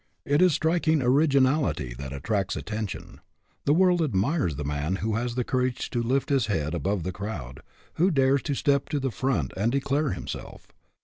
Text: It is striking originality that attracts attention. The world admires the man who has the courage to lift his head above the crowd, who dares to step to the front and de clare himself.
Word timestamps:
It 0.25 0.41
is 0.41 0.53
striking 0.53 0.99
originality 1.03 1.93
that 1.99 2.11
attracts 2.11 2.55
attention. 2.55 3.21
The 3.65 3.73
world 3.75 4.01
admires 4.01 4.55
the 4.55 4.63
man 4.63 4.95
who 4.95 5.13
has 5.13 5.35
the 5.35 5.43
courage 5.43 5.91
to 5.91 6.01
lift 6.01 6.29
his 6.29 6.47
head 6.47 6.73
above 6.73 7.03
the 7.03 7.11
crowd, 7.11 7.59
who 7.97 8.09
dares 8.09 8.41
to 8.49 8.55
step 8.55 8.89
to 8.89 8.99
the 8.99 9.11
front 9.11 9.53
and 9.55 9.71
de 9.71 9.79
clare 9.79 10.09
himself. 10.13 10.69